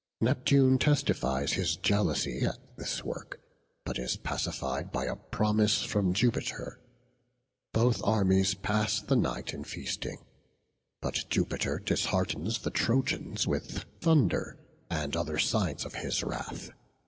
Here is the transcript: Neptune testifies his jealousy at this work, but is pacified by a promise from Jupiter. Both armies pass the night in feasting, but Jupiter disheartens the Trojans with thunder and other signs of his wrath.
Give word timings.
Neptune 0.19 0.79
testifies 0.79 1.53
his 1.53 1.75
jealousy 1.75 2.39
at 2.43 2.57
this 2.75 3.03
work, 3.03 3.39
but 3.85 3.99
is 3.99 4.17
pacified 4.17 4.91
by 4.91 5.05
a 5.05 5.15
promise 5.15 5.83
from 5.83 6.11
Jupiter. 6.11 6.81
Both 7.71 8.01
armies 8.03 8.55
pass 8.55 8.99
the 8.99 9.15
night 9.15 9.53
in 9.53 9.63
feasting, 9.63 10.25
but 11.01 11.25
Jupiter 11.29 11.77
disheartens 11.77 12.57
the 12.57 12.71
Trojans 12.71 13.45
with 13.45 13.85
thunder 14.01 14.57
and 14.89 15.15
other 15.15 15.37
signs 15.37 15.85
of 15.85 15.93
his 15.93 16.23
wrath. 16.23 16.71